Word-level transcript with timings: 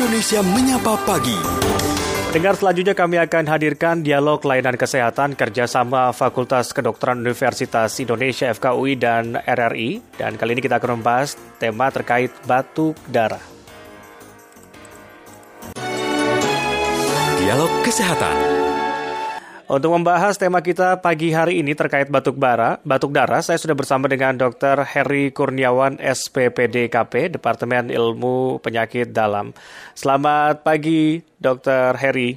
Indonesia 0.00 0.40
Menyapa 0.40 0.96
Pagi. 1.04 1.36
Dengar 2.32 2.56
selanjutnya 2.56 2.96
kami 2.96 3.20
akan 3.20 3.44
hadirkan 3.52 4.00
dialog 4.00 4.40
layanan 4.48 4.80
kesehatan 4.80 5.36
kerjasama 5.36 6.16
Fakultas 6.16 6.72
Kedokteran 6.72 7.20
Universitas 7.20 8.00
Indonesia 8.00 8.48
FKUI 8.48 8.96
dan 8.96 9.36
RRI. 9.36 10.00
Dan 10.16 10.40
kali 10.40 10.56
ini 10.56 10.64
kita 10.64 10.80
akan 10.80 11.04
membahas 11.04 11.36
tema 11.60 11.92
terkait 11.92 12.32
batuk 12.48 12.96
darah. 13.12 13.44
Dialog 17.36 17.68
Kesehatan. 17.84 18.69
Untuk 19.70 19.94
membahas 19.94 20.34
tema 20.34 20.58
kita 20.66 20.98
pagi 20.98 21.30
hari 21.30 21.62
ini 21.62 21.78
terkait 21.78 22.10
batuk 22.10 22.34
bara, 22.34 22.82
batuk 22.82 23.14
darah, 23.14 23.38
saya 23.38 23.54
sudah 23.54 23.78
bersama 23.78 24.10
dengan 24.10 24.34
Dr. 24.34 24.82
Heri 24.82 25.30
Kurniawan, 25.30 25.94
SPPDKP, 26.02 27.38
Departemen 27.38 27.86
Ilmu 27.86 28.58
Penyakit 28.58 29.14
Dalam. 29.14 29.54
Selamat 29.94 30.66
pagi, 30.66 31.22
Dr. 31.38 31.94
Heri. 32.02 32.34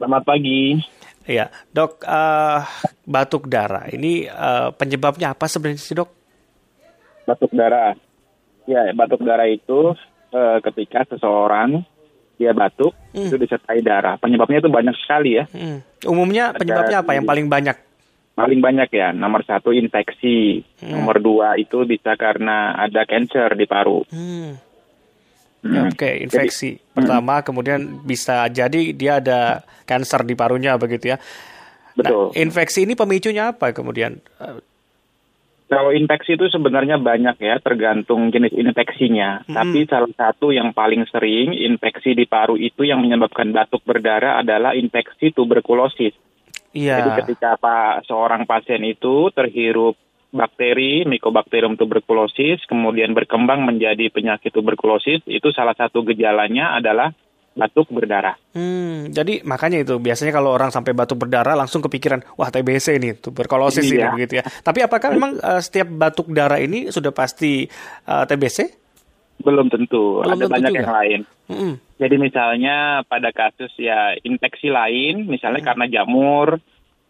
Selamat 0.00 0.24
pagi. 0.24 0.80
Iya, 1.28 1.52
dok, 1.76 2.00
uh, 2.08 2.64
batuk 3.04 3.44
darah 3.44 3.84
ini 3.92 4.24
uh, 4.24 4.72
penyebabnya 4.72 5.36
apa 5.36 5.44
sebenarnya 5.44 5.84
sih 5.84 5.92
dok? 5.92 6.08
Batuk 7.28 7.52
darah, 7.52 7.92
ya 8.64 8.96
batuk 8.96 9.20
darah 9.28 9.52
itu 9.52 9.92
uh, 10.32 10.56
ketika 10.64 11.04
seseorang 11.04 11.84
dia 12.34 12.50
batuk 12.52 12.94
hmm. 13.14 13.30
itu 13.30 13.36
disertai 13.38 13.80
darah. 13.80 14.18
Penyebabnya 14.18 14.62
itu 14.62 14.70
banyak 14.70 14.96
sekali 14.98 15.38
ya. 15.38 15.44
Hmm. 15.50 15.80
Umumnya 16.04 16.54
penyebabnya 16.54 17.02
apa 17.02 17.12
yang 17.14 17.26
paling 17.26 17.46
banyak? 17.46 17.76
Paling 18.34 18.60
banyak 18.60 18.90
ya. 18.90 19.14
Nomor 19.14 19.46
satu 19.46 19.70
infeksi. 19.70 20.62
Hmm. 20.82 20.98
Nomor 20.98 21.22
dua 21.22 21.54
itu 21.54 21.86
bisa 21.86 22.18
karena 22.18 22.74
ada 22.74 23.06
cancer 23.06 23.54
di 23.54 23.66
paru. 23.66 24.02
Hmm. 24.10 24.58
Hmm. 25.64 25.88
Oke, 25.88 25.96
okay, 25.96 26.14
infeksi 26.20 26.76
jadi, 26.76 26.92
pertama, 26.92 27.40
hmm. 27.40 27.44
kemudian 27.48 27.80
bisa 28.04 28.44
jadi 28.52 28.92
dia 28.92 29.16
ada 29.16 29.64
kanker 29.88 30.28
di 30.28 30.36
parunya 30.36 30.76
begitu 30.76 31.16
ya. 31.16 31.18
Betul. 31.96 32.34
Nah, 32.34 32.36
infeksi 32.36 32.84
ini 32.84 32.92
pemicunya 32.92 33.56
apa 33.56 33.72
kemudian? 33.72 34.20
Kalau 35.64 35.96
infeksi 35.96 36.36
itu 36.36 36.52
sebenarnya 36.52 37.00
banyak 37.00 37.40
ya, 37.40 37.56
tergantung 37.56 38.28
jenis 38.28 38.52
infeksinya. 38.52 39.48
Hmm. 39.48 39.56
Tapi 39.56 39.88
salah 39.88 40.12
satu 40.12 40.52
yang 40.52 40.76
paling 40.76 41.08
sering 41.08 41.56
infeksi 41.56 42.12
di 42.12 42.28
paru 42.28 42.54
itu 42.60 42.84
yang 42.84 43.00
menyebabkan 43.00 43.48
batuk 43.48 43.80
berdarah 43.82 44.44
adalah 44.44 44.76
infeksi 44.76 45.32
tuberkulosis. 45.32 46.12
Iya. 46.76 47.00
Jadi 47.00 47.10
ketika 47.24 47.56
apa 47.56 48.04
seorang 48.04 48.44
pasien 48.44 48.84
itu 48.84 49.32
terhirup 49.32 49.96
bakteri 50.34 51.06
Mycobacterium 51.06 51.78
tuberculosis 51.78 52.66
kemudian 52.66 53.14
berkembang 53.14 53.62
menjadi 53.62 54.10
penyakit 54.10 54.50
tuberkulosis, 54.50 55.22
itu 55.30 55.48
salah 55.54 55.78
satu 55.78 56.02
gejalanya 56.02 56.74
adalah 56.76 57.14
batuk 57.54 57.86
berdarah. 57.94 58.34
Hmm, 58.50 59.14
jadi 59.14 59.46
makanya 59.46 59.86
itu 59.86 60.02
biasanya 60.02 60.34
kalau 60.34 60.50
orang 60.50 60.74
sampai 60.74 60.90
batuk 60.90 61.22
berdarah 61.22 61.54
langsung 61.54 61.80
kepikiran 61.86 62.26
wah 62.34 62.50
TBC 62.50 62.98
ini 62.98 63.14
tuberkulosis 63.14 63.86
iya. 63.86 64.10
ini 64.10 64.18
begitu 64.18 64.32
ya. 64.42 64.44
Tapi 64.44 64.82
apakah 64.82 65.14
memang 65.14 65.38
uh, 65.38 65.62
setiap 65.62 65.86
batuk 65.86 66.34
darah 66.34 66.58
ini 66.58 66.90
sudah 66.90 67.14
pasti 67.14 67.64
uh, 68.10 68.22
eh, 68.22 68.24
TBC? 68.26 68.58
Belum 69.42 69.70
tentu, 69.70 70.22
Belum 70.22 70.34
ada 70.34 70.44
tentu 70.46 70.54
banyak 70.54 70.70
juga. 70.70 70.78
yang 70.82 70.90
lain. 70.90 71.20
Hmm. 71.46 71.74
Jadi 71.94 72.16
misalnya 72.18 72.76
pada 73.06 73.30
kasus 73.30 73.70
ya 73.78 74.18
infeksi 74.26 74.70
lain, 74.74 75.30
misalnya 75.30 75.62
hmm. 75.62 75.68
karena 75.70 75.84
jamur 75.86 76.58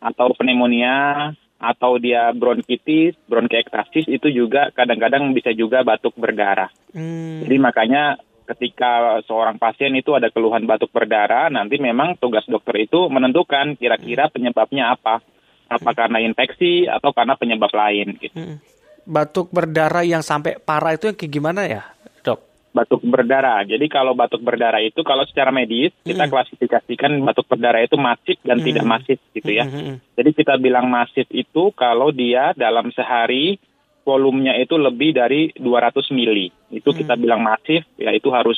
atau 0.05 0.29
pneumonia 0.37 1.33
atau 1.57 1.97
dia 1.97 2.29
bronkitis, 2.37 3.17
bronkiektasis 3.25 4.05
itu 4.13 4.29
juga 4.29 4.69
kadang-kadang 4.77 5.33
bisa 5.33 5.57
juga 5.57 5.81
batuk 5.81 6.13
berdarah. 6.21 6.69
Hmm. 6.93 7.41
Jadi 7.49 7.57
makanya 7.57 8.21
ketika 8.45 9.21
seorang 9.25 9.57
pasien 9.57 9.97
itu 9.97 10.13
ada 10.13 10.29
keluhan 10.29 10.69
batuk 10.69 10.93
berdarah, 10.93 11.49
nanti 11.49 11.81
memang 11.81 12.21
tugas 12.21 12.45
dokter 12.45 12.85
itu 12.85 13.09
menentukan 13.09 13.77
kira-kira 13.81 14.29
penyebabnya 14.29 14.93
apa. 14.93 15.25
Apa 15.65 15.97
karena 15.97 16.21
infeksi 16.21 16.85
atau 16.85 17.11
karena 17.17 17.41
penyebab 17.41 17.73
lain 17.73 18.21
gitu. 18.21 18.37
Hmm. 18.37 18.61
Batuk 19.09 19.49
berdarah 19.49 20.05
yang 20.05 20.21
sampai 20.21 20.61
parah 20.61 20.93
itu 20.93 21.09
yang 21.09 21.17
kayak 21.17 21.33
gimana 21.33 21.65
ya, 21.65 21.83
Dok? 22.21 22.69
Batuk 22.77 23.01
berdarah. 23.01 23.65
Jadi 23.65 23.89
kalau 23.89 24.13
batuk 24.13 24.45
berdarah 24.45 24.85
itu 24.85 25.01
kalau 25.01 25.25
secara 25.25 25.49
medis 25.49 25.91
hmm. 26.05 26.05
kita 26.05 26.29
klasifikasikan 26.29 27.17
batuk 27.25 27.49
berdarah 27.49 27.81
itu 27.81 27.97
masif 27.97 28.37
dan 28.45 28.61
hmm. 28.61 28.67
tidak 28.71 28.85
masif 28.85 29.19
gitu 29.33 29.51
ya. 29.51 29.65
Hmm. 29.65 30.05
Jadi 30.15 30.31
kita 30.37 30.61
bilang 30.61 30.87
masif 30.93 31.25
itu 31.33 31.73
kalau 31.73 32.13
dia 32.13 32.53
dalam 32.55 32.93
sehari 32.93 33.57
volumenya 34.05 34.55
itu 34.61 34.77
lebih 34.77 35.17
dari 35.17 35.51
200 35.57 36.15
mili. 36.15 36.53
Itu 36.71 36.93
hmm. 36.93 36.99
kita 37.03 37.15
bilang 37.17 37.41
masif, 37.41 37.83
ya 37.97 38.13
itu 38.13 38.29
harus 38.31 38.57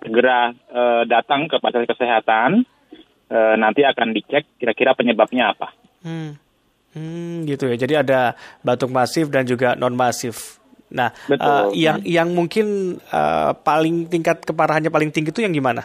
segera 0.00 0.50
uh, 0.72 1.04
datang 1.04 1.46
ke 1.46 1.60
fasilitas 1.60 1.94
kesehatan. 1.94 2.64
Uh, 3.28 3.60
nanti 3.60 3.84
akan 3.84 4.16
dicek 4.16 4.48
kira-kira 4.56 4.96
penyebabnya 4.96 5.52
apa. 5.52 5.68
Hmm. 6.00 6.40
Hmm, 6.96 7.44
gitu 7.44 7.68
ya. 7.68 7.76
Jadi 7.76 7.94
ada 8.00 8.32
batuk 8.64 8.88
masif 8.88 9.28
dan 9.28 9.44
juga 9.44 9.76
non 9.76 9.92
masif. 9.92 10.56
Nah, 10.88 11.12
Uh, 11.28 11.68
yang 11.76 12.00
yang 12.08 12.32
mungkin 12.32 12.96
uh, 13.12 13.52
paling 13.60 14.08
tingkat 14.08 14.40
keparahannya 14.48 14.88
paling 14.88 15.12
tinggi 15.12 15.28
itu 15.28 15.44
yang 15.44 15.52
gimana? 15.52 15.84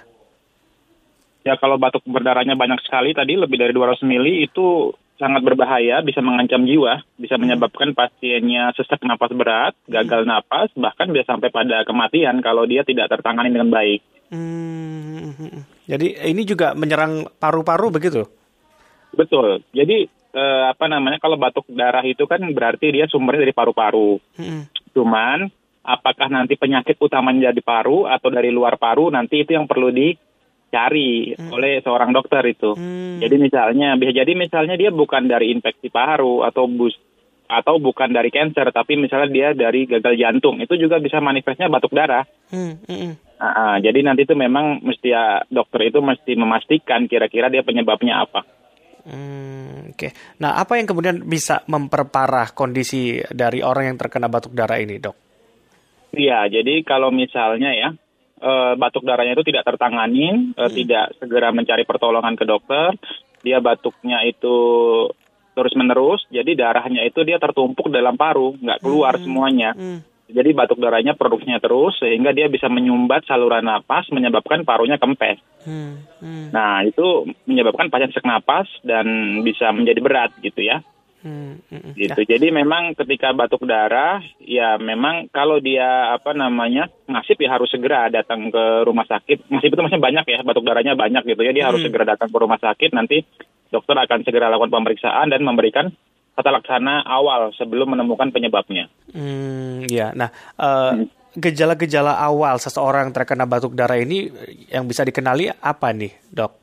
Ya 1.43 1.59
kalau 1.59 1.75
batuk 1.75 2.07
berdarahnya 2.07 2.55
banyak 2.55 2.79
sekali 2.87 3.11
tadi 3.11 3.35
lebih 3.35 3.59
dari 3.59 3.75
200 3.75 3.99
mili 4.07 4.47
itu 4.47 4.95
sangat 5.21 5.41
berbahaya, 5.45 6.01
bisa 6.01 6.19
mengancam 6.19 6.65
jiwa, 6.65 7.01
bisa 7.17 7.37
menyebabkan 7.37 7.93
pasiennya 7.93 8.73
sesak 8.73 9.01
napas 9.05 9.31
berat, 9.33 9.73
gagal 9.85 10.25
napas, 10.25 10.73
bahkan 10.73 11.13
bisa 11.13 11.29
sampai 11.29 11.53
pada 11.53 11.85
kematian 11.85 12.41
kalau 12.41 12.65
dia 12.65 12.81
tidak 12.81 13.09
tertangani 13.13 13.53
dengan 13.53 13.69
baik. 13.69 14.01
Hmm, 14.33 15.61
jadi 15.85 16.25
ini 16.33 16.41
juga 16.43 16.73
menyerang 16.73 17.29
paru-paru 17.37 17.93
begitu? 17.93 18.25
Betul. 19.13 19.61
Jadi 19.69 20.09
eh, 20.09 20.63
apa 20.65 20.89
namanya 20.89 21.21
kalau 21.21 21.37
batuk 21.37 21.69
darah 21.69 22.01
itu 22.01 22.25
kan 22.25 22.41
berarti 22.49 22.89
dia 22.89 23.05
sumbernya 23.05 23.45
dari 23.45 23.53
paru-paru. 23.53 24.17
Hmm. 24.33 24.65
Cuman 24.97 25.45
apakah 25.85 26.31
nanti 26.33 26.57
penyakit 26.57 26.97
utamanya 26.97 27.53
dari 27.53 27.61
paru 27.61 28.09
atau 28.09 28.29
dari 28.33 28.49
luar 28.49 28.81
paru 28.81 29.13
nanti 29.13 29.45
itu 29.45 29.53
yang 29.53 29.69
perlu 29.69 29.93
di 29.93 30.15
dicari 30.73 31.37
hmm. 31.37 31.53
oleh 31.53 31.85
seorang 31.85 32.09
dokter 32.09 32.41
itu. 32.49 32.73
Hmm. 32.73 33.21
Jadi 33.21 33.35
misalnya 33.37 33.93
bisa 33.93 34.25
jadi 34.25 34.33
misalnya 34.33 34.73
dia 34.73 34.89
bukan 34.89 35.29
dari 35.29 35.53
infeksi 35.53 35.93
paru 35.93 36.41
atau 36.41 36.65
bus 36.65 36.97
atau 37.45 37.77
bukan 37.77 38.09
dari 38.09 38.33
cancer 38.33 38.73
tapi 38.73 38.97
misalnya 38.97 39.29
dia 39.29 39.47
dari 39.53 39.85
gagal 39.85 40.17
jantung 40.17 40.57
itu 40.57 40.73
juga 40.81 40.97
bisa 40.97 41.21
manifestnya 41.21 41.69
batuk 41.69 41.93
darah. 41.93 42.25
Hmm. 42.49 42.81
Hmm. 42.89 43.13
Nah, 43.37 43.77
jadi 43.77 44.01
nanti 44.01 44.25
itu 44.25 44.33
memang 44.33 44.81
mesti 44.81 45.13
ya 45.13 45.45
dokter 45.45 45.93
itu 45.93 46.01
mesti 46.01 46.33
memastikan 46.33 47.05
kira-kira 47.05 47.53
dia 47.53 47.61
penyebabnya 47.61 48.25
apa. 48.25 48.41
Hmm, 49.03 49.91
Oke. 49.91 50.09
Okay. 50.09 50.11
Nah, 50.39 50.55
apa 50.55 50.79
yang 50.79 50.87
kemudian 50.87 51.27
bisa 51.27 51.59
memperparah 51.67 52.55
kondisi 52.55 53.19
dari 53.35 53.59
orang 53.59 53.91
yang 53.91 53.97
terkena 53.99 54.31
batuk 54.31 54.55
darah 54.55 54.79
ini, 54.79 54.95
dok? 54.95 55.19
Iya, 56.15 56.47
jadi 56.47 56.87
kalau 56.87 57.11
misalnya 57.11 57.75
ya 57.75 57.91
uh, 58.43 58.73
batuk 58.75 59.07
darahnya 59.07 59.39
itu 59.39 59.47
tidak 59.47 59.63
tertangani, 59.63 60.51
uh, 60.59 60.67
hmm. 60.67 60.75
tidak 60.75 61.05
segera 61.17 61.49
mencari 61.55 61.87
pertolongan 61.87 62.35
ke 62.35 62.43
dokter, 62.43 62.91
dia 63.39 63.63
batuknya 63.63 64.21
itu 64.27 64.55
terus 65.53 65.73
menerus, 65.77 66.25
jadi 66.27 66.51
darahnya 66.57 67.05
itu 67.07 67.23
dia 67.23 67.39
tertumpuk 67.39 67.87
dalam 67.87 68.19
paru, 68.19 68.57
nggak 68.59 68.81
keluar 68.83 69.15
hmm. 69.15 69.23
semuanya. 69.23 69.71
Hmm. 69.73 70.01
Jadi 70.33 70.49
batuk 70.55 70.81
darahnya 70.81 71.13
produksinya 71.13 71.61
terus 71.61 71.93
sehingga 71.99 72.33
dia 72.33 72.49
bisa 72.49 72.65
menyumbat 72.65 73.27
saluran 73.29 73.69
napas 73.69 74.09
menyebabkan 74.09 74.65
parunya 74.65 74.97
kempes. 74.97 75.37
Hmm. 75.61 76.01
Hmm. 76.17 76.49
Nah 76.49 76.81
itu 76.81 77.29
menyebabkan 77.45 77.93
pasien 77.93 78.09
sesak 78.09 78.25
napas 78.25 78.65
dan 78.81 79.05
bisa 79.45 79.69
menjadi 79.69 79.99
berat 80.01 80.31
gitu 80.41 80.63
ya. 80.63 80.81
Hmm, 81.23 81.63
hmm, 81.71 81.95
gitu. 81.95 82.21
Ya. 82.27 82.35
Jadi 82.35 82.51
memang 82.51 82.99
ketika 82.99 83.31
batuk 83.31 83.63
darah, 83.63 84.19
ya 84.43 84.75
memang 84.75 85.31
kalau 85.31 85.63
dia 85.63 86.11
apa 86.11 86.35
namanya 86.35 86.91
masif 87.07 87.39
ya 87.39 87.55
harus 87.55 87.71
segera 87.71 88.11
datang 88.11 88.51
ke 88.51 88.83
rumah 88.83 89.07
sakit. 89.07 89.47
Masif 89.47 89.71
itu 89.71 89.79
masih 89.79 90.03
banyak 90.03 90.27
ya, 90.27 90.43
batuk 90.43 90.67
darahnya 90.67 90.99
banyak 90.99 91.23
gitu 91.23 91.41
ya. 91.47 91.55
Dia 91.55 91.63
hmm. 91.63 91.69
harus 91.71 91.81
segera 91.81 92.03
datang 92.03 92.27
ke 92.27 92.37
rumah 92.37 92.59
sakit. 92.59 92.91
Nanti 92.91 93.23
dokter 93.71 93.95
akan 93.95 94.19
segera 94.27 94.51
lakukan 94.51 94.75
pemeriksaan 94.75 95.31
dan 95.31 95.41
memberikan 95.47 95.95
tata 96.35 96.51
laksana 96.51 97.07
awal 97.07 97.55
sebelum 97.55 97.95
menemukan 97.95 98.29
penyebabnya. 98.35 98.91
Hmm, 99.15 99.87
ya. 99.87 100.11
Nah. 100.11 100.29
Uh, 100.59 101.07
Gejala-gejala 101.33 102.13
awal 102.21 102.61
seseorang 102.61 103.09
terkena 103.09 103.49
batuk 103.49 103.73
darah 103.73 103.97
ini 103.97 104.29
yang 104.69 104.85
bisa 104.85 105.01
dikenali 105.01 105.49
apa 105.49 105.89
nih, 105.89 106.13
dok? 106.29 106.53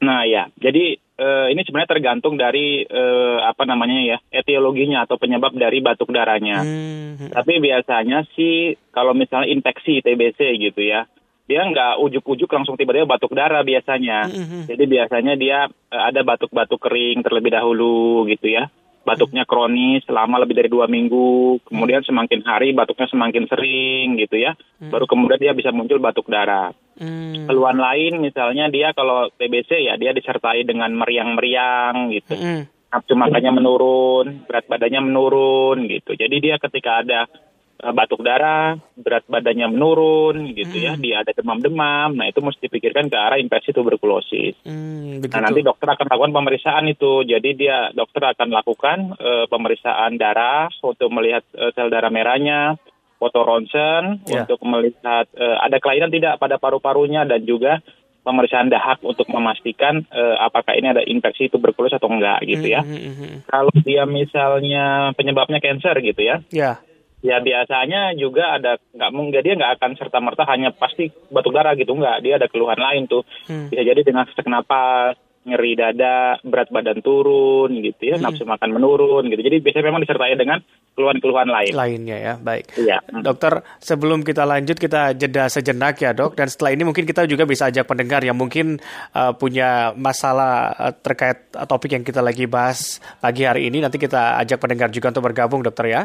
Nah 0.00 0.24
ya, 0.24 0.48
jadi 0.56 0.96
uh, 1.20 1.46
ini 1.52 1.60
sebenarnya 1.62 1.92
tergantung 1.92 2.40
dari 2.40 2.82
uh, 2.88 3.44
apa 3.44 3.68
namanya 3.68 4.00
ya 4.00 4.18
etiologinya 4.32 5.04
atau 5.04 5.20
penyebab 5.20 5.52
dari 5.54 5.84
batuk 5.84 6.08
darahnya. 6.10 6.64
Hmm. 6.64 7.28
Tapi 7.30 7.60
biasanya 7.60 8.24
sih 8.32 8.80
kalau 8.90 9.12
misalnya 9.12 9.52
infeksi 9.52 10.00
TBC 10.00 10.40
gitu 10.56 10.80
ya, 10.80 11.04
dia 11.44 11.60
nggak 11.68 12.00
ujuk-ujuk 12.00 12.48
langsung 12.48 12.80
tiba-tiba 12.80 13.04
batuk 13.04 13.36
darah 13.36 13.60
biasanya. 13.60 14.26
Hmm. 14.32 14.64
Jadi 14.66 14.84
biasanya 14.88 15.34
dia 15.36 15.68
uh, 15.68 16.02
ada 16.08 16.24
batuk-batuk 16.24 16.80
kering 16.80 17.20
terlebih 17.20 17.52
dahulu 17.52 18.24
gitu 18.26 18.48
ya. 18.48 18.72
Batuknya 19.00 19.48
kronis 19.48 20.04
selama 20.04 20.36
lebih 20.44 20.60
dari 20.60 20.68
dua 20.68 20.84
minggu, 20.84 21.60
kemudian 21.64 22.04
semakin 22.04 22.44
hari 22.44 22.76
batuknya 22.76 23.08
semakin 23.08 23.48
sering 23.48 24.20
gitu 24.20 24.36
ya. 24.36 24.52
Hmm. 24.76 24.92
Baru 24.92 25.08
kemudian 25.08 25.40
dia 25.40 25.52
bisa 25.56 25.72
muncul 25.72 25.96
batuk 25.98 26.28
darah. 26.28 26.76
Hmm. 27.00 27.48
Keluhan 27.48 27.80
lain 27.80 28.20
misalnya 28.20 28.68
dia 28.68 28.92
kalau 28.92 29.32
TBC 29.40 29.88
ya 29.88 29.96
dia 29.96 30.12
disertai 30.12 30.68
dengan 30.68 30.92
meriang-meriang 31.00 32.12
gitu. 32.12 32.36
Hmm. 32.36 32.68
Nafsu 32.90 33.14
makannya 33.14 33.52
menurun, 33.54 34.26
berat 34.50 34.66
badannya 34.66 35.00
menurun 35.00 35.86
gitu. 35.86 36.18
Jadi 36.18 36.36
dia 36.42 36.58
ketika 36.58 37.00
ada 37.00 37.30
batuk 37.80 38.20
darah, 38.20 38.76
berat 38.92 39.24
badannya 39.24 39.72
menurun 39.72 40.52
gitu 40.52 40.76
ya, 40.76 40.94
hmm. 40.94 41.00
ya, 41.00 41.02
dia 41.02 41.16
ada 41.24 41.32
demam-demam. 41.32 42.12
Nah, 42.12 42.28
itu 42.28 42.44
mesti 42.44 42.68
dipikirkan 42.68 43.08
ke 43.08 43.16
arah 43.16 43.40
infeksi 43.40 43.72
tuberkulosis. 43.72 44.60
Hmm, 44.68 45.24
nah, 45.24 45.40
nanti 45.48 45.64
dokter 45.64 45.88
akan 45.88 46.06
lakukan 46.06 46.32
pemeriksaan 46.36 46.84
itu. 46.92 47.24
Jadi 47.24 47.56
dia 47.56 47.88
dokter 47.96 48.20
akan 48.20 48.48
lakukan 48.52 48.98
uh, 49.16 49.44
pemeriksaan 49.48 50.20
darah 50.20 50.68
untuk 50.84 51.08
melihat 51.08 51.42
uh, 51.56 51.72
sel 51.72 51.88
darah 51.88 52.12
merahnya, 52.12 52.76
foto 53.16 53.40
ronsen 53.40 54.24
yeah. 54.28 54.44
untuk 54.44 54.60
melihat 54.68 55.26
uh, 55.36 55.56
ada 55.64 55.80
kelainan 55.80 56.12
tidak 56.12 56.36
pada 56.36 56.60
paru-parunya 56.60 57.24
dan 57.24 57.44
juga 57.48 57.80
pemeriksaan 58.20 58.68
dahak 58.68 59.00
untuk 59.00 59.24
memastikan 59.32 60.04
uh, 60.12 60.36
apakah 60.44 60.76
ini 60.76 60.92
ada 60.92 61.00
infeksi 61.08 61.48
tuberkulosis 61.48 61.96
atau 61.96 62.12
enggak 62.12 62.44
gitu 62.44 62.68
ya. 62.68 62.84
Mm 62.84 63.12
-hmm. 63.16 63.32
Kalau 63.48 63.72
dia 63.80 64.04
misalnya 64.04 65.16
penyebabnya 65.16 65.56
cancer 65.64 65.96
gitu 66.04 66.20
ya. 66.20 66.44
Yeah 66.52 66.84
ya 67.20 67.40
biasanya 67.40 68.16
juga 68.16 68.56
ada 68.56 68.80
nggak 68.96 69.12
mungkin 69.12 69.40
dia 69.44 69.54
nggak 69.56 69.74
akan 69.80 69.90
serta 69.96 70.18
merta 70.24 70.48
hanya 70.48 70.72
pasti 70.72 71.12
batuk 71.28 71.52
darah 71.52 71.76
gitu 71.76 71.92
nggak. 71.92 72.24
Dia 72.24 72.40
ada 72.40 72.48
keluhan 72.48 72.80
lain 72.80 73.04
tuh. 73.08 73.22
Hmm. 73.48 73.68
bisa 73.68 73.84
jadi 73.84 74.00
dengan 74.00 74.24
sesak 74.28 74.48
napas 74.48 75.16
nyeri 75.40 75.72
dada 75.72 76.36
berat 76.44 76.68
badan 76.68 77.00
turun 77.00 77.72
gitu 77.80 78.12
ya 78.12 78.20
hmm. 78.20 78.24
nafsu 78.28 78.44
makan 78.44 78.76
menurun 78.76 79.24
gitu. 79.32 79.40
Jadi 79.40 79.56
biasanya 79.64 79.86
memang 79.88 80.04
disertai 80.04 80.36
dengan 80.36 80.60
keluhan-keluhan 80.92 81.48
lain. 81.48 81.72
Lainnya 81.72 82.18
ya 82.20 82.34
baik. 82.36 82.76
Ya. 82.76 83.00
dokter 83.24 83.64
sebelum 83.80 84.20
kita 84.20 84.44
lanjut 84.44 84.76
kita 84.76 85.16
jeda 85.16 85.48
sejenak 85.48 85.96
ya 85.96 86.12
dok. 86.12 86.36
Dan 86.36 86.52
setelah 86.52 86.76
ini 86.76 86.84
mungkin 86.84 87.08
kita 87.08 87.24
juga 87.24 87.48
bisa 87.48 87.72
ajak 87.72 87.88
pendengar 87.88 88.20
yang 88.20 88.36
mungkin 88.36 88.84
uh, 89.16 89.32
punya 89.32 89.96
masalah 89.96 90.76
uh, 90.76 90.92
terkait 90.92 91.48
topik 91.56 91.96
yang 91.96 92.04
kita 92.04 92.20
lagi 92.20 92.44
bahas 92.44 93.00
pagi 93.24 93.48
hari 93.48 93.72
ini. 93.72 93.80
Nanti 93.80 93.96
kita 93.96 94.36
ajak 94.44 94.60
pendengar 94.60 94.92
juga 94.92 95.08
untuk 95.08 95.24
bergabung 95.24 95.64
dokter 95.64 95.88
ya 95.88 96.02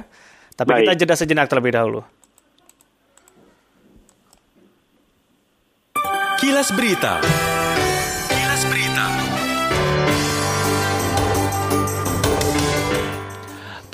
tapi 0.56 0.72
Baik. 0.72 0.84
kita 0.88 0.94
jeda 1.04 1.16
sejenak 1.20 1.48
terlebih 1.52 1.76
dahulu. 1.76 2.02
Kilas 6.40 6.72
Berita. 6.72 7.20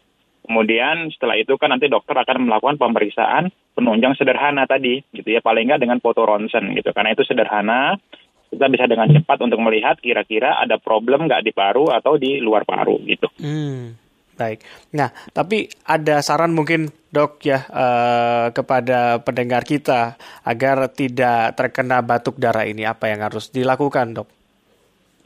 Kemudian 0.47 1.11
setelah 1.15 1.39
itu 1.39 1.55
kan 1.59 1.75
nanti 1.75 1.87
dokter 1.87 2.15
akan 2.15 2.51
melakukan 2.51 2.79
pemeriksaan 2.79 3.51
penunjang 3.75 4.15
sederhana 4.15 4.67
tadi 4.67 5.03
gitu 5.11 5.27
ya 5.35 5.43
paling 5.43 5.71
nggak 5.71 5.83
dengan 5.83 5.99
foto 5.99 6.23
ronsen 6.23 6.71
gitu 6.75 6.95
karena 6.95 7.19
itu 7.19 7.27
sederhana 7.27 7.99
kita 8.47 8.71
bisa 8.71 8.87
dengan 8.87 9.11
cepat 9.11 9.43
untuk 9.43 9.59
melihat 9.59 9.99
kira-kira 9.99 10.55
ada 10.63 10.79
problem 10.79 11.27
nggak 11.27 11.43
di 11.43 11.51
paru 11.51 11.91
atau 11.91 12.15
di 12.15 12.39
luar 12.39 12.63
paru 12.63 13.03
gitu. 13.03 13.27
Hmm. 13.43 14.06
Baik. 14.37 14.61
Nah, 14.93 15.09
tapi 15.33 15.73
ada 15.89 16.21
saran 16.21 16.53
mungkin 16.53 16.93
dok 17.09 17.41
ya 17.41 17.65
uh, 17.73 18.53
kepada 18.53 19.25
pendengar 19.25 19.65
kita 19.65 20.21
agar 20.45 20.93
tidak 20.93 21.57
terkena 21.57 22.05
batuk 22.05 22.37
darah 22.37 22.69
ini 22.69 22.85
apa 22.85 23.09
yang 23.09 23.25
harus 23.25 23.49
dilakukan 23.49 24.13
dok? 24.13 24.29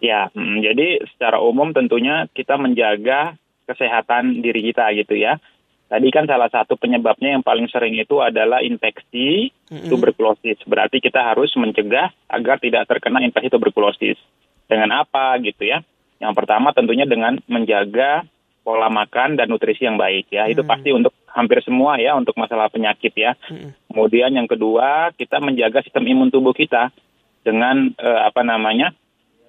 Ya, 0.01 0.31
hmm, 0.33 0.63
jadi 0.63 1.03
secara 1.11 1.43
umum 1.43 1.75
tentunya 1.75 2.31
kita 2.33 2.57
menjaga 2.57 3.37
kesehatan 3.67 4.41
diri 4.41 4.71
kita 4.71 4.95
gitu 4.97 5.19
ya. 5.19 5.37
Tadi 5.91 6.07
kan 6.15 6.23
salah 6.31 6.47
satu 6.47 6.79
penyebabnya 6.79 7.35
yang 7.35 7.43
paling 7.43 7.67
sering 7.67 7.99
itu 7.99 8.23
adalah 8.23 8.63
infeksi 8.63 9.51
mm-hmm. 9.51 9.91
tuberkulosis. 9.91 10.63
Berarti 10.63 11.03
kita 11.03 11.19
harus 11.19 11.51
mencegah 11.59 12.15
agar 12.31 12.63
tidak 12.63 12.87
terkena 12.87 13.19
infeksi 13.27 13.51
tuberkulosis. 13.51 14.15
Dengan 14.71 15.03
apa 15.03 15.35
gitu 15.43 15.67
ya? 15.67 15.83
Yang 16.23 16.33
pertama 16.39 16.71
tentunya 16.71 17.11
dengan 17.11 17.43
menjaga 17.51 18.23
pola 18.61 18.93
makan 18.93 19.41
dan 19.41 19.49
nutrisi 19.49 19.89
yang 19.89 19.97
baik 19.97 20.31
ya. 20.31 20.47
Hmm. 20.47 20.53
Itu 20.53 20.63
pasti 20.65 20.93
untuk 20.93 21.17
hampir 21.31 21.63
semua 21.63 21.97
ya 21.97 22.15
untuk 22.15 22.37
masalah 22.37 22.69
penyakit 22.69 23.13
ya. 23.17 23.35
Hmm. 23.49 23.73
Kemudian 23.91 24.35
yang 24.37 24.49
kedua, 24.51 25.15
kita 25.17 25.41
menjaga 25.41 25.83
sistem 25.83 26.07
imun 26.07 26.29
tubuh 26.29 26.53
kita 26.53 26.93
dengan 27.43 27.93
uh, 27.97 28.29
apa 28.29 28.45
namanya? 28.45 28.95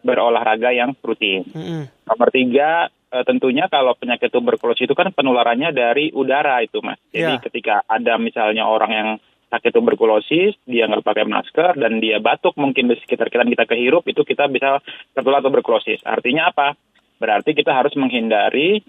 berolahraga 0.01 0.73
yang 0.73 0.97
rutin. 1.05 1.45
Hmm. 1.53 1.85
Nomor 2.09 2.33
tiga, 2.33 2.89
uh, 2.89 3.21
tentunya 3.21 3.69
kalau 3.69 3.93
penyakit 3.93 4.33
tuberkulosis 4.33 4.89
itu 4.89 4.97
kan 4.97 5.13
penularannya 5.13 5.69
dari 5.69 6.09
udara 6.09 6.57
itu, 6.65 6.81
Mas. 6.81 6.97
Jadi 7.13 7.37
yeah. 7.37 7.37
ketika 7.37 7.85
ada 7.85 8.17
misalnya 8.17 8.65
orang 8.65 8.91
yang 8.91 9.09
sakit 9.51 9.75
tuberkulosis, 9.75 10.55
dia 10.63 10.87
nggak 10.87 11.03
pakai 11.03 11.27
masker 11.27 11.75
dan 11.75 11.99
dia 11.99 12.23
batuk 12.23 12.55
mungkin 12.55 12.87
di 12.87 12.95
sekitar 13.03 13.27
kita 13.27 13.43
kita 13.43 13.65
kehirup 13.67 14.07
itu 14.07 14.23
kita 14.23 14.47
bisa 14.47 14.79
tertular 15.11 15.43
tuberkulosis. 15.43 15.99
Artinya 16.07 16.49
apa? 16.55 16.73
Berarti 17.19 17.53
kita 17.53 17.75
harus 17.75 17.93
menghindari 17.99 18.81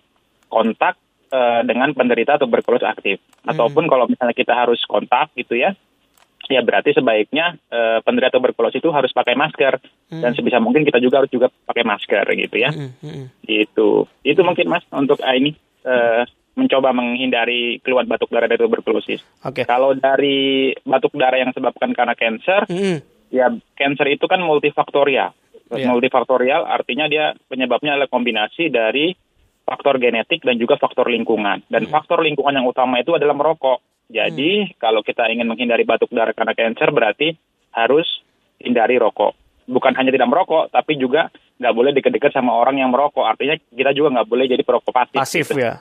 kontak 0.52 1.00
uh, 1.32 1.64
dengan 1.64 1.96
penderita 1.96 2.36
tuberkulosis 2.36 2.84
aktif. 2.84 3.16
Hmm. 3.40 3.56
Ataupun 3.56 3.88
kalau 3.88 4.04
misalnya 4.04 4.36
kita 4.36 4.52
harus 4.52 4.84
kontak 4.84 5.32
gitu 5.32 5.56
ya, 5.56 5.72
ya 6.52 6.60
berarti 6.60 6.92
sebaiknya 6.92 7.56
uh, 7.72 8.04
penderita 8.04 8.36
tuberkulosis 8.36 8.84
itu 8.84 8.92
harus 8.92 9.08
pakai 9.16 9.32
masker 9.32 9.80
hmm. 10.12 10.20
dan 10.20 10.36
sebisa 10.36 10.60
mungkin 10.60 10.84
kita 10.84 11.00
juga 11.00 11.24
harus 11.24 11.32
juga 11.32 11.48
pakai 11.48 11.84
masker 11.88 12.24
gitu 12.36 12.56
ya. 12.60 12.70
Hmm. 12.70 12.92
Hmm. 13.00 13.26
Itu 13.48 14.04
itu 14.20 14.40
mungkin 14.44 14.68
Mas 14.68 14.84
untuk 14.92 15.24
uh, 15.24 15.34
ini 15.34 15.56
uh, 15.88 16.28
mencoba 16.52 16.92
menghindari 16.92 17.80
keluhan 17.80 18.04
batuk 18.04 18.28
darah 18.28 18.44
dari 18.44 18.60
tuberkulosis. 18.60 19.24
Okay. 19.40 19.64
Kalau 19.64 19.96
dari 19.96 20.76
batuk 20.84 21.16
darah 21.16 21.40
yang 21.40 21.50
disebabkan 21.56 21.96
karena 21.96 22.12
cancer, 22.12 22.68
hmm. 22.68 23.00
ya 23.32 23.48
cancer 23.72 24.12
itu 24.12 24.28
kan 24.28 24.44
multifaktorial. 24.44 25.32
Yeah. 25.72 25.88
Multifaktorial 25.88 26.68
artinya 26.68 27.08
dia 27.08 27.32
penyebabnya 27.48 27.96
adalah 27.96 28.12
kombinasi 28.12 28.68
dari 28.68 29.16
faktor 29.72 29.96
genetik 29.96 30.44
dan 30.44 30.60
juga 30.60 30.76
faktor 30.76 31.08
lingkungan. 31.08 31.64
Dan 31.72 31.88
hmm. 31.88 31.92
faktor 31.92 32.20
lingkungan 32.20 32.52
yang 32.52 32.68
utama 32.68 33.00
itu 33.00 33.16
adalah 33.16 33.32
merokok. 33.32 33.80
Jadi 34.12 34.68
hmm. 34.68 34.76
kalau 34.76 35.00
kita 35.00 35.32
ingin 35.32 35.48
menghindari 35.48 35.88
batuk 35.88 36.12
darah 36.12 36.36
karena 36.36 36.52
kanker 36.52 36.92
berarti 36.92 37.32
harus 37.72 38.04
hindari 38.60 39.00
rokok. 39.00 39.32
Bukan 39.64 39.96
hanya 39.96 40.12
tidak 40.12 40.28
merokok, 40.28 40.68
tapi 40.68 41.00
juga 41.00 41.32
nggak 41.56 41.74
boleh 41.74 41.90
deket-deket 41.96 42.36
sama 42.36 42.52
orang 42.52 42.76
yang 42.84 42.92
merokok. 42.92 43.24
Artinya 43.24 43.56
kita 43.72 43.96
juga 43.96 44.20
nggak 44.20 44.28
boleh 44.28 44.44
jadi 44.44 44.60
perokok 44.60 44.92
pasif. 44.92 45.16
Pasif 45.16 45.46
gitu. 45.48 45.64
ya. 45.64 45.80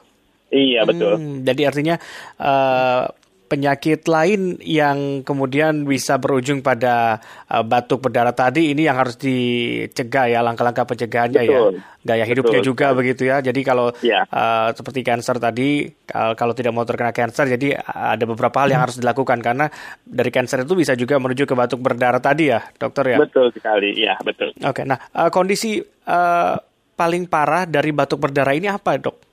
Iya 0.51 0.83
betul. 0.83 1.15
Hmm, 1.15 1.37
jadi 1.47 1.61
artinya 1.71 1.95
uh, 2.39 3.07
penyakit 3.51 4.07
lain 4.07 4.55
yang 4.63 5.27
kemudian 5.27 5.83
bisa 5.83 6.15
berujung 6.15 6.63
pada 6.63 7.19
uh, 7.51 7.59
batuk 7.67 7.99
berdarah 7.99 8.31
tadi 8.31 8.71
ini 8.71 8.87
yang 8.87 8.95
harus 8.95 9.19
dicegah 9.19 10.31
ya 10.31 10.39
langkah-langkah 10.39 10.87
pencegahannya 10.87 11.43
ya 11.43 11.59
Betul. 11.59 11.73
gaya 12.07 12.23
hidupnya 12.23 12.63
Betul. 12.63 12.69
juga 12.71 12.87
begitu 12.95 13.27
ya 13.27 13.43
jadi 13.43 13.59
kalau 13.67 13.91
Ya. 13.99 14.23
uh, 14.31 14.71
seperti 14.71 15.03
cancer 15.03 15.35
tadi 15.35 15.83
uh, 16.15 16.31
kalau 16.39 16.55
tidak 16.55 16.71
mau 16.71 16.87
terkena 16.87 17.11
cancer 17.11 17.51
jadi 17.51 17.75
ada 17.83 18.23
beberapa 18.23 18.55
hal 18.63 18.71
yang 18.71 18.87
harus 18.87 18.95
dilakukan 18.95 19.43
karena 19.43 19.67
dari 19.99 20.31
cancer 20.31 20.63
itu 20.63 20.71
bisa 20.71 20.95
juga 20.95 21.19
menuju 21.19 21.43
ke 21.43 21.51
batuk 21.51 21.83
berdarah 21.83 22.23
tadi 22.23 22.55
ya 22.55 22.63
dokter 22.79 23.03
ya 23.11 23.17
Betul 23.19 23.51
sekali. 23.51 23.99
Iya 23.99 24.15
betul. 24.23 24.55
oke 24.63 24.87
nah 24.87 24.95
uh, 25.11 25.27
kondisi 25.27 25.83
uh, 26.07 26.55
paling 26.95 27.27
parah 27.27 27.67
dari 27.67 27.91
batuk 27.91 28.23
berdarah 28.23 28.55
ini 28.55 28.71
apa 28.71 28.95
dok 28.95 29.30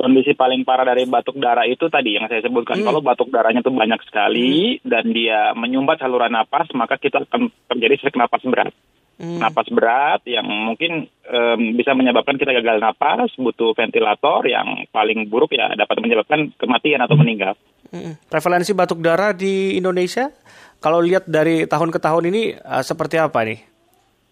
Kondisi 0.00 0.32
paling 0.32 0.64
parah 0.64 0.88
dari 0.88 1.04
batuk 1.04 1.36
darah 1.36 1.68
itu 1.68 1.92
tadi 1.92 2.16
yang 2.16 2.24
saya 2.24 2.40
sebutkan. 2.40 2.80
Hmm. 2.80 2.88
Kalau 2.88 3.04
batuk 3.04 3.28
darahnya 3.28 3.60
itu 3.60 3.68
banyak 3.68 4.00
sekali 4.08 4.80
dan 4.80 5.12
dia 5.12 5.52
menyumbat 5.52 6.00
saluran 6.00 6.32
napas, 6.32 6.72
maka 6.72 6.96
kita 6.96 7.28
akan 7.28 7.52
terjadi 7.68 8.00
sesak 8.00 8.16
napas 8.16 8.40
berat. 8.48 8.72
Hmm. 9.20 9.36
Napas 9.36 9.68
berat 9.68 10.24
yang 10.24 10.48
mungkin 10.48 11.04
em, 11.28 11.60
bisa 11.76 11.92
menyebabkan 11.92 12.40
kita 12.40 12.56
gagal 12.56 12.80
napas, 12.80 13.28
butuh 13.36 13.76
ventilator 13.76 14.40
yang 14.48 14.88
paling 14.88 15.28
buruk 15.28 15.52
ya 15.52 15.68
dapat 15.76 16.00
menyebabkan 16.00 16.48
kematian 16.56 17.04
atau 17.04 17.20
meninggal. 17.20 17.52
Mm-mm. 17.92 18.16
Prevalensi 18.32 18.72
batuk 18.72 19.04
darah 19.04 19.36
di 19.36 19.76
Indonesia, 19.76 20.32
kalau 20.80 21.04
lihat 21.04 21.28
dari 21.28 21.68
tahun 21.68 21.92
ke 21.92 22.00
tahun 22.00 22.32
ini 22.32 22.56
uh, 22.56 22.80
seperti 22.80 23.20
apa 23.20 23.44
nih? 23.44 23.69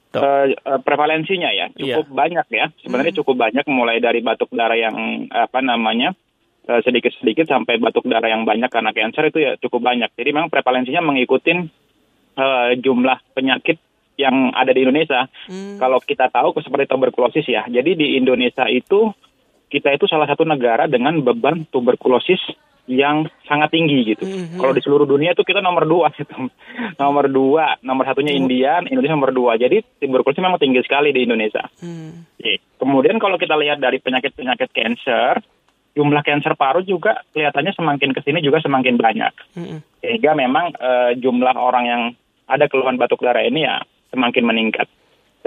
Eh, 0.08 0.56
prevalensinya 0.80 1.52
ya 1.52 1.68
cukup 1.76 2.08
banyak 2.08 2.46
ya. 2.48 2.72
Sebenarnya 2.80 3.20
cukup 3.20 3.36
banyak 3.44 3.64
mulai 3.68 4.00
dari 4.00 4.24
batuk 4.24 4.48
darah 4.56 4.78
yang 4.80 5.28
apa 5.28 5.60
namanya 5.60 6.16
eh, 6.64 6.80
sedikit-sedikit 6.80 7.44
sampai 7.44 7.76
batuk 7.76 8.08
darah 8.08 8.32
yang 8.32 8.48
banyak 8.48 8.72
karena 8.72 8.96
cancer 8.96 9.28
itu 9.28 9.44
ya 9.44 9.52
cukup 9.60 9.84
banyak. 9.84 10.08
Jadi 10.16 10.30
memang 10.32 10.48
prevalensinya 10.48 11.04
mengikuti 11.04 11.52
eh, 11.52 12.70
jumlah 12.80 13.36
penyakit 13.36 13.76
yang 14.16 14.50
ada 14.56 14.72
di 14.72 14.82
Indonesia. 14.82 15.28
Kalau 15.78 16.00
kita 16.02 16.32
tahu 16.32 16.56
seperti 16.58 16.90
tuberkulosis 16.90 17.46
ya. 17.46 17.68
Jadi 17.68 17.94
di 17.94 18.18
Indonesia 18.18 18.66
itu 18.66 19.12
kita 19.68 19.92
itu 19.92 20.08
salah 20.08 20.26
satu 20.26 20.48
negara 20.48 20.88
dengan 20.88 21.20
beban 21.20 21.68
tuberkulosis 21.68 22.40
yang 22.88 23.28
sangat 23.44 23.68
tinggi 23.68 24.16
gitu. 24.16 24.24
Kalau 24.56 24.72
di 24.72 24.80
seluruh 24.80 25.04
dunia 25.04 25.36
itu 25.36 25.44
kita 25.44 25.60
nomor 25.60 25.84
dua 25.84 26.08
gitu. 26.16 26.32
nomor 27.02 27.28
dua, 27.28 27.76
nomor 27.84 28.08
satunya 28.08 28.32
India, 28.32 28.80
Indonesia 28.80 29.14
nomor 29.14 29.32
dua. 29.36 29.60
Jadi 29.60 29.84
tuberkulosis 30.00 30.40
memang 30.40 30.58
tinggi 30.58 30.80
sekali 30.80 31.12
di 31.12 31.28
Indonesia. 31.28 31.68
Oke. 32.40 32.64
Kemudian 32.80 33.20
kalau 33.20 33.36
kita 33.36 33.54
lihat 33.60 33.78
dari 33.78 34.00
penyakit-penyakit 34.00 34.72
cancer, 34.72 35.44
jumlah 35.92 36.22
cancer 36.24 36.56
paru 36.56 36.80
juga 36.80 37.20
kelihatannya 37.36 37.76
semakin 37.76 38.10
ke 38.16 38.20
sini 38.24 38.40
juga 38.40 38.64
semakin 38.64 38.96
banyak. 38.96 39.34
Mm-mm. 39.60 39.78
Sehingga 40.00 40.32
memang 40.32 40.72
eh, 40.78 41.12
jumlah 41.20 41.54
orang 41.58 41.84
yang 41.84 42.02
ada 42.48 42.64
keluhan 42.70 42.96
batuk 42.96 43.20
darah 43.20 43.44
ini 43.44 43.68
ya 43.68 43.84
semakin 44.14 44.44
meningkat. 44.48 44.88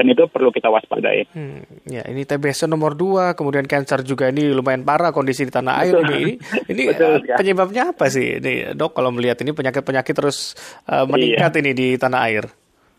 Dan 0.01 0.17
itu 0.17 0.25
perlu 0.25 0.49
kita 0.49 0.73
waspadai. 0.73 1.29
Hmm, 1.29 1.61
ya 1.85 2.01
ini 2.09 2.25
TBC 2.25 2.65
nomor 2.65 2.97
dua, 2.97 3.37
kemudian 3.37 3.69
cancer 3.69 4.01
juga 4.01 4.33
ini 4.33 4.49
lumayan 4.49 4.81
parah 4.81 5.13
kondisi 5.13 5.45
di 5.45 5.53
tanah 5.53 5.77
air 5.77 5.93
ini. 6.09 6.17
Ini, 6.17 6.73
ini 6.73 6.83
Betul, 6.89 7.13
uh, 7.13 7.17
ya. 7.21 7.37
penyebabnya 7.37 7.93
apa 7.93 8.09
sih, 8.09 8.41
ini 8.41 8.73
dok? 8.73 8.97
Kalau 8.97 9.13
melihat 9.13 9.37
ini 9.45 9.53
penyakit-penyakit 9.53 10.13
terus 10.17 10.57
uh, 10.89 11.05
meningkat 11.05 11.53
ini 11.61 11.71
di 11.77 11.87
tanah 12.01 12.21
air. 12.25 12.49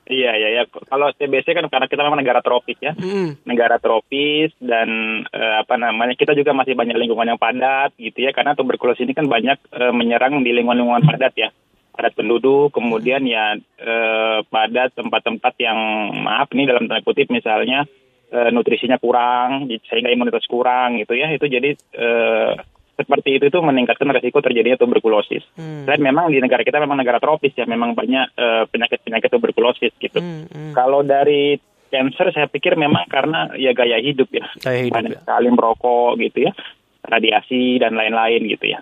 Iya, 0.07 0.35
iya, 0.39 0.49
ya. 0.55 0.63
Kalau 0.71 1.11
TBC 1.11 1.59
kan 1.59 1.67
karena 1.67 1.91
kita 1.91 2.07
memang 2.07 2.23
negara 2.23 2.39
tropis 2.39 2.79
ya. 2.79 2.95
Mm. 2.95 3.43
negara 3.47 3.83
tropis 3.83 4.55
dan 4.63 5.23
eh, 5.27 5.55
apa 5.63 5.75
namanya 5.79 6.15
kita 6.15 6.35
juga 6.35 6.55
masih 6.55 6.75
banyak 6.75 6.95
lingkungan 6.95 7.35
yang 7.35 7.41
padat 7.41 7.95
gitu 7.99 8.23
ya 8.23 8.31
karena 8.31 8.55
tuberkulosis 8.55 9.03
ini 9.03 9.15
kan 9.15 9.27
banyak 9.27 9.59
eh, 9.75 9.91
menyerang 9.95 10.43
di 10.43 10.51
lingkungan-lingkungan 10.55 11.07
padat 11.07 11.35
ya 11.35 11.49
padat 11.93 12.17
penduduk 12.17 12.73
kemudian 12.73 13.23
ya 13.29 13.55
eh, 13.61 14.39
padat 14.49 14.97
tempat-tempat 14.97 15.55
yang 15.61 15.79
maaf 16.25 16.49
nih 16.57 16.65
dalam 16.65 16.89
tanda 16.89 17.05
kutip 17.05 17.29
misalnya 17.29 17.85
eh, 18.33 18.49
nutrisinya 18.49 18.97
kurang 18.97 19.69
sehingga 19.87 20.09
imunitas 20.09 20.49
kurang 20.49 20.99
gitu 20.99 21.13
ya 21.13 21.29
itu 21.31 21.45
jadi 21.47 21.71
eh, 21.77 22.53
seperti 22.93 23.41
itu 23.41 23.45
itu 23.49 23.59
meningkatkan 23.59 24.09
resiko 24.13 24.45
terjadinya 24.45 24.77
tuberkulosis. 24.77 25.43
Hmm. 25.57 25.89
Dan 25.89 26.05
memang 26.05 26.29
di 26.29 26.39
negara 26.39 26.63
kita 26.63 26.79
memang 26.79 27.01
negara 27.01 27.19
tropis 27.19 27.57
ya 27.57 27.65
memang 27.65 27.97
banyak 27.97 28.37
eh, 28.37 28.65
penyakit-penyakit 28.69 29.29
tuberkulosis 29.33 29.93
gitu. 29.97 30.21
Hmm, 30.21 30.47
hmm. 30.47 30.73
Kalau 30.77 31.01
dari 31.01 31.57
cancer 31.93 32.33
saya 32.33 32.49
pikir 32.49 32.77
memang 32.77 33.05
karena 33.09 33.53
ya 33.57 33.73
gaya 33.77 34.01
hidup 34.01 34.29
ya. 34.33 34.49
Gaya 34.61 34.89
hidup, 34.89 34.97
Banyak 34.97 35.13
ya. 35.13 35.21
sekali 35.25 35.49
merokok 35.53 36.11
gitu 36.21 36.39
ya. 36.49 36.53
Radiasi 37.03 37.83
dan 37.83 37.99
lain-lain 37.99 38.47
gitu 38.47 38.73
ya. 38.73 38.81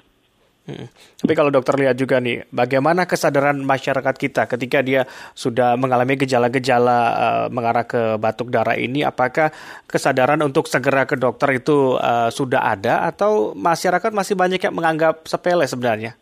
Hmm. 0.70 0.86
Tapi 1.18 1.32
kalau 1.34 1.50
dokter 1.50 1.74
lihat 1.74 1.98
juga 1.98 2.22
nih, 2.22 2.46
bagaimana 2.54 3.04
kesadaran 3.10 3.58
masyarakat 3.58 4.14
kita 4.14 4.46
ketika 4.46 4.78
dia 4.86 5.02
sudah 5.34 5.74
mengalami 5.74 6.14
gejala-gejala 6.14 6.98
uh, 7.10 7.46
mengarah 7.50 7.84
ke 7.84 8.14
batuk 8.22 8.54
darah 8.54 8.78
ini, 8.78 9.02
apakah 9.02 9.50
kesadaran 9.90 10.38
untuk 10.46 10.70
segera 10.70 11.04
ke 11.10 11.18
dokter 11.18 11.58
itu 11.58 11.98
uh, 11.98 12.30
sudah 12.30 12.70
ada 12.70 13.02
atau 13.10 13.52
masyarakat 13.58 14.14
masih 14.14 14.38
banyak 14.38 14.62
yang 14.62 14.74
menganggap 14.74 15.26
sepele 15.26 15.66
sebenarnya? 15.66 16.14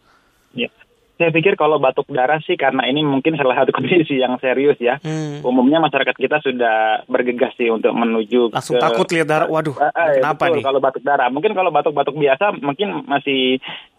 Ya. 0.57 0.73
Saya 1.19 1.35
pikir 1.35 1.59
kalau 1.59 1.83
batuk 1.83 2.07
darah 2.15 2.39
sih 2.47 2.55
karena 2.55 2.87
ini 2.87 3.03
mungkin 3.03 3.35
salah 3.35 3.59
satu 3.59 3.75
kondisi 3.77 4.23
yang 4.23 4.39
serius 4.39 4.79
ya. 4.79 5.03
Hmm. 5.03 5.43
Umumnya 5.43 5.83
masyarakat 5.83 6.15
kita 6.15 6.39
sudah 6.39 7.03
bergegas 7.11 7.59
sih 7.59 7.67
untuk 7.75 7.91
menuju 7.91 8.55
Langsung 8.55 8.79
ke 8.79 8.83
takut 8.87 9.11
lihat 9.11 9.27
darah, 9.27 9.51
waduh, 9.51 9.75
Eh, 9.75 9.91
eh, 9.91 10.11
kenapa 10.23 10.47
betul, 10.47 10.55
nih? 10.55 10.65
Kalau 10.71 10.81
batuk 10.81 11.03
darah, 11.03 11.29
mungkin 11.29 11.53
kalau 11.59 11.71
batuk-batuk 11.75 12.15
biasa 12.15 12.55
mungkin 12.63 13.03
masih 13.11 13.59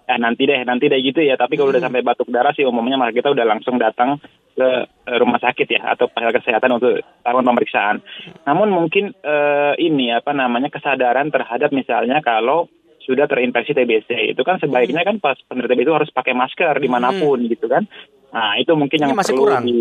eh, 0.09 0.17
nanti 0.17 0.43
deh, 0.43 0.65
nanti 0.65 0.89
deh 0.89 0.97
gitu 0.99 1.21
ya. 1.21 1.37
Tapi 1.37 1.53
kalau 1.53 1.69
udah 1.69 1.77
Hmm. 1.77 1.93
sampai 1.93 2.01
batuk 2.01 2.27
darah 2.27 2.49
sih 2.51 2.65
umumnya 2.65 2.97
malah 2.97 3.13
kita 3.13 3.29
udah 3.29 3.45
langsung 3.45 3.77
datang 3.77 4.17
ke 4.51 4.67
eh, 4.89 5.17
rumah 5.17 5.37
sakit 5.37 5.67
ya 5.69 5.93
atau 5.93 6.09
fasilitas 6.09 6.41
kesehatan 6.41 6.71
untuk 6.75 6.97
lakukan 7.21 7.45
pemeriksaan. 7.45 7.95
Namun 8.43 8.73
mungkin 8.73 9.13
eh, 9.15 9.73
ini 9.77 10.09
apa 10.09 10.33
namanya 10.33 10.67
kesadaran 10.67 11.29
terhadap 11.29 11.69
misalnya 11.69 12.19
kalau 12.19 12.65
sudah 12.99 13.25
terinfeksi 13.25 13.73
TBC 13.73 14.33
itu 14.33 14.41
kan 14.41 14.57
sebaiknya 14.57 15.01
kan 15.01 15.17
pas 15.17 15.37
penderita 15.45 15.73
TBC 15.73 15.85
itu 15.85 15.95
harus 15.95 16.09
pakai 16.09 16.33
masker 16.33 16.77
di 16.77 16.89
mana 16.89 17.09
pun 17.11 17.39
gitu 17.45 17.65
kan. 17.65 17.85
Nah 18.29 18.57
itu 18.57 18.73
mungkin 18.73 18.97
Hmm. 18.99 19.05
Ini 19.05 19.11
yang 19.13 19.17
masih 19.17 19.33
perlu 19.33 19.45
kurang. 19.45 19.63
di 19.63 19.79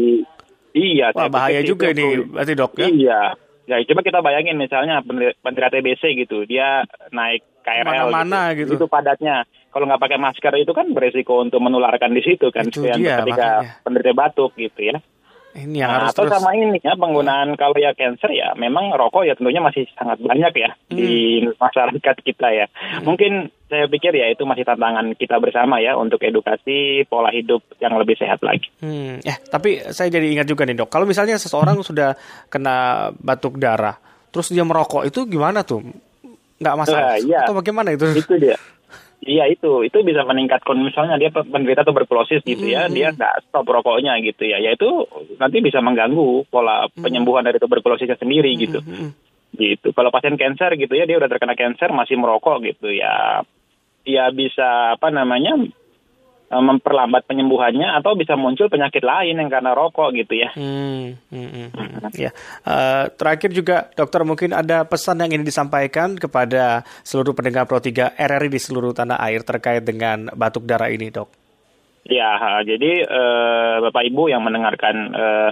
iya. 0.72 1.06
Wah 1.12 1.28
bahaya 1.28 1.60
juga 1.60 1.90
ini, 1.90 2.24
berarti 2.24 2.52
dok 2.54 2.72
ya? 2.76 2.88
Iya. 2.88 3.22
Ya, 3.68 3.76
coba 3.84 4.00
kita 4.00 4.24
bayangin 4.24 4.56
misalnya 4.56 5.04
penderita 5.44 5.76
TBC 5.76 6.16
gitu, 6.16 6.48
dia 6.48 6.88
naik 7.12 7.44
KRL 7.60 8.08
Mana-mana 8.08 8.56
gitu. 8.56 8.80
Itu 8.80 8.88
padatnya. 8.88 9.44
Kalau 9.68 9.84
nggak 9.84 10.00
pakai 10.00 10.16
masker 10.16 10.56
itu 10.56 10.72
kan 10.72 10.88
beresiko 10.96 11.44
untuk 11.44 11.60
menularkan 11.60 12.16
di 12.16 12.24
situ 12.24 12.48
kan. 12.48 12.72
Itu 12.72 12.88
Sekian 12.88 12.96
dia, 12.96 13.20
ketika 13.20 13.60
makanya. 13.60 13.84
penderita 13.84 14.12
batuk 14.16 14.56
gitu 14.56 14.80
ya. 14.88 14.96
Ini 15.58 15.76
yang 15.76 15.90
Nah, 15.90 15.96
harus 16.00 16.14
atau 16.14 16.24
terus. 16.24 16.38
sama 16.38 16.54
ini 16.54 16.78
ya 16.78 16.94
penggunaan 16.94 17.52
kalau 17.54 17.74
ya 17.74 17.90
cancer 17.92 18.30
ya 18.30 18.54
memang 18.54 18.90
rokok 18.90 19.26
ya 19.26 19.34
tentunya 19.34 19.58
masih 19.58 19.90
sangat 19.92 20.22
banyak 20.22 20.52
ya 20.54 20.70
di 20.86 21.42
Hmm. 21.42 21.58
masyarakat 21.58 22.16
kita 22.22 22.48
ya. 22.48 22.66
Mungkin 23.02 23.50
saya 23.66 23.84
pikir 23.84 24.14
ya 24.14 24.30
itu 24.30 24.42
masih 24.42 24.62
tantangan 24.62 25.12
kita 25.12 25.36
bersama 25.36 25.76
ya 25.78 25.92
untuk 25.92 26.22
edukasi 26.22 27.02
pola 27.04 27.28
hidup 27.28 27.60
yang 27.76 27.92
lebih 27.94 28.14
sehat 28.14 28.38
lagi. 28.40 28.70
Hmm, 28.78 29.18
eh 29.20 29.36
tapi 29.44 29.82
saya 29.90 30.08
jadi 30.08 30.30
ingat 30.30 30.46
juga 30.46 30.62
nih 30.62 30.78
dok, 30.78 30.88
kalau 30.88 31.04
misalnya 31.04 31.34
seseorang 31.34 31.82
sudah 31.82 32.14
kena 32.46 32.76
batuk 33.14 33.56
darah, 33.56 33.98
terus 34.28 34.48
dia 34.48 34.62
merokok 34.62 35.04
itu 35.04 35.26
gimana 35.26 35.60
tuh? 35.60 35.82
Nggak 36.58 36.74
masalah? 36.76 37.02
Ah, 37.12 37.18
iya. 37.18 37.44
Atau 37.44 37.54
bagaimana 37.54 37.92
itu? 37.92 38.06
itu 38.14 38.34
dia 38.38 38.56
iya 39.22 39.48
itu. 39.50 39.86
Itu 39.86 40.02
bisa 40.02 40.26
meningkatkan 40.26 40.78
misalnya 40.78 41.18
dia 41.18 41.30
penderita 41.32 41.86
tuberkulosis 41.86 42.42
gitu 42.42 42.66
ya 42.66 42.90
dia 42.90 43.14
nggak 43.14 43.48
stop 43.48 43.66
rokoknya 43.66 44.18
gitu 44.22 44.46
ya. 44.46 44.58
Ya 44.58 44.74
itu 44.74 45.06
nanti 45.38 45.62
bisa 45.62 45.78
mengganggu 45.78 46.46
pola 46.50 46.90
penyembuhan 46.92 47.46
dari 47.46 47.62
tuberkulosisnya 47.62 48.18
sendiri 48.18 48.52
gitu. 48.58 48.82
Gitu. 49.54 49.88
Kalau 49.96 50.12
pasien 50.12 50.36
cancer 50.36 50.76
gitu 50.76 50.92
ya 50.92 51.08
dia 51.08 51.16
udah 51.16 51.30
terkena 51.30 51.56
cancer 51.56 51.88
masih 51.94 52.20
merokok 52.20 52.62
gitu 52.66 52.92
ya. 52.92 53.46
Ya 54.08 54.32
bisa 54.32 54.96
apa 54.96 55.12
namanya 55.12 55.56
memperlambat 56.48 57.28
penyembuhannya 57.28 57.92
atau 58.00 58.16
bisa 58.16 58.32
muncul 58.32 58.72
penyakit 58.72 59.04
lain 59.04 59.36
yang 59.36 59.52
karena 59.52 59.76
rokok 59.76 60.16
gitu 60.16 60.32
ya 60.32 60.50
Hmm, 60.56 61.20
hmm, 61.28 61.48
hmm, 61.52 61.68
hmm. 61.76 62.12
Ya, 62.16 62.32
Eh, 62.68 63.04
terakhir 63.16 63.50
juga 63.56 63.88
dokter 63.96 64.20
mungkin 64.28 64.52
ada 64.52 64.84
pesan 64.84 65.24
yang 65.24 65.32
ingin 65.32 65.46
disampaikan 65.48 66.18
kepada 66.20 66.84
seluruh 67.00 67.32
pendengar 67.32 67.64
Pro 67.64 67.80
3 67.80 68.18
RRI 68.18 68.48
di 68.52 68.60
seluruh 68.60 68.92
tanah 68.92 69.16
air 69.24 69.40
terkait 69.40 69.82
dengan 69.86 70.28
batuk 70.36 70.68
darah 70.68 70.92
ini, 70.92 71.08
dok. 71.08 71.32
Ya, 72.08 72.60
jadi 72.64 72.92
eh, 73.04 73.74
Bapak 73.88 74.04
Ibu 74.04 74.28
yang 74.32 74.44
mendengarkan 74.44 74.96
eh, 75.12 75.50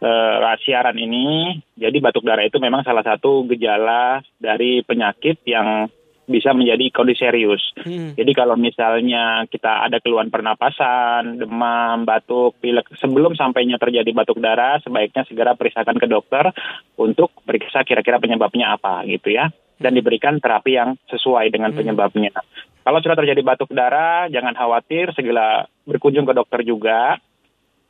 eh, 0.00 0.56
siaran 0.64 0.96
ini, 0.96 1.60
jadi 1.76 1.96
batuk 2.00 2.24
darah 2.24 2.44
itu 2.44 2.56
memang 2.56 2.84
salah 2.84 3.04
satu 3.04 3.44
gejala 3.48 4.24
dari 4.40 4.80
penyakit 4.80 5.44
yang 5.44 5.92
bisa 6.30 6.54
menjadi 6.54 6.94
kondisi 6.94 7.26
serius. 7.26 7.60
Hmm. 7.82 8.14
Jadi 8.14 8.32
kalau 8.32 8.54
misalnya 8.54 9.44
kita 9.50 9.90
ada 9.90 9.98
keluhan 9.98 10.30
pernapasan, 10.30 11.42
demam, 11.42 12.06
batuk, 12.06 12.54
pilek, 12.62 12.86
sebelum 12.96 13.34
sampainya 13.34 13.76
terjadi 13.76 14.08
batuk 14.14 14.38
darah, 14.38 14.78
sebaiknya 14.80 15.26
segera 15.26 15.58
periksakan 15.58 15.98
ke 15.98 16.06
dokter 16.06 16.54
untuk 16.94 17.34
periksa 17.42 17.82
kira-kira 17.82 18.22
penyebabnya 18.22 18.78
apa 18.78 19.02
gitu 19.10 19.34
ya. 19.34 19.50
Dan 19.80 19.96
diberikan 19.96 20.38
terapi 20.38 20.76
yang 20.76 20.94
sesuai 21.10 21.50
dengan 21.50 21.74
hmm. 21.74 21.78
penyebabnya. 21.82 22.32
Kalau 22.80 22.98
sudah 23.02 23.16
terjadi 23.18 23.40
batuk 23.44 23.72
darah, 23.74 24.30
jangan 24.30 24.54
khawatir, 24.56 25.12
segera 25.12 25.66
berkunjung 25.84 26.24
ke 26.28 26.32
dokter 26.36 26.64
juga. 26.64 27.20